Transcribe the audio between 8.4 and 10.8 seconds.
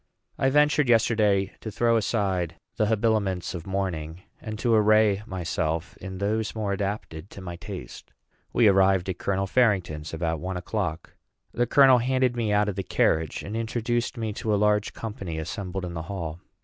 We arrived at Colonel Farington's about one